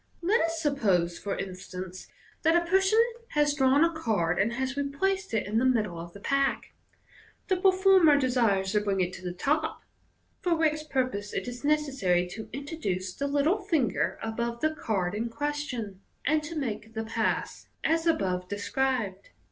Let 0.23 0.41
us 0.41 0.59
suppose, 0.59 1.19
for 1.19 1.37
instance, 1.37 2.07
that 2.41 2.55
a 2.55 2.65
person 2.67 2.97
has 3.33 3.53
drawn 3.53 3.83
a 3.83 3.93
card, 3.93 4.39
and 4.39 4.53
has 4.53 4.75
replaced 4.75 5.31
it 5.31 5.45
in 5.45 5.59
the 5.59 5.63
middle 5.63 5.99
of 5.99 6.13
the 6.13 6.19
pack. 6.19 6.73
The 7.49 7.57
performer 7.57 8.17
desires 8.17 8.71
to 8.71 8.81
bring 8.81 8.99
it 8.99 9.13
to 9.13 9.21
the 9.21 9.31
top, 9.31 9.83
for 10.39 10.55
which 10.55 10.89
purpose 10.89 11.33
it 11.33 11.47
is 11.47 11.63
necessary 11.63 12.25
to 12.29 12.49
introduce 12.51 13.13
the 13.13 13.27
little 13.27 13.61
finger 13.61 14.17
above 14.23 14.61
the 14.61 14.73
card 14.73 15.13
in 15.13 15.29
question, 15.29 16.01
and 16.25 16.41
to 16.45 16.57
make 16.57 16.95
the 16.95 17.03
pass, 17.03 17.67
as 17.83 18.07
above 18.07 18.49
Fig. 18.49 18.49
3. 18.49 18.49
MODERN 18.49 18.49
MAGIC. 18.49 18.49
'5 18.49 18.49
described. 19.13 19.29